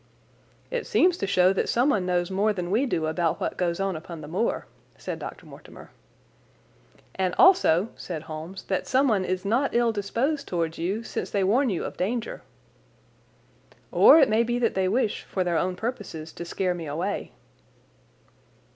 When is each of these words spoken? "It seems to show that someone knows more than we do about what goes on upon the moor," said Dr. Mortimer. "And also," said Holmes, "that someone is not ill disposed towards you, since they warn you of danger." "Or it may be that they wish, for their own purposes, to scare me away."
"It 0.71 0.87
seems 0.87 1.15
to 1.19 1.27
show 1.27 1.53
that 1.53 1.69
someone 1.69 2.07
knows 2.07 2.31
more 2.31 2.53
than 2.53 2.71
we 2.71 2.87
do 2.87 3.05
about 3.05 3.39
what 3.39 3.55
goes 3.55 3.79
on 3.79 3.95
upon 3.95 4.21
the 4.21 4.27
moor," 4.27 4.65
said 4.97 5.19
Dr. 5.19 5.45
Mortimer. 5.45 5.91
"And 7.13 7.35
also," 7.37 7.89
said 7.95 8.23
Holmes, 8.23 8.63
"that 8.63 8.87
someone 8.87 9.23
is 9.23 9.45
not 9.45 9.75
ill 9.75 9.91
disposed 9.91 10.47
towards 10.47 10.79
you, 10.79 11.03
since 11.03 11.29
they 11.29 11.43
warn 11.43 11.69
you 11.69 11.83
of 11.85 11.97
danger." 11.97 12.41
"Or 13.91 14.17
it 14.19 14.27
may 14.27 14.41
be 14.41 14.57
that 14.57 14.73
they 14.73 14.87
wish, 14.87 15.21
for 15.25 15.43
their 15.43 15.59
own 15.59 15.75
purposes, 15.75 16.33
to 16.33 16.45
scare 16.45 16.73
me 16.73 16.87
away." 16.87 17.33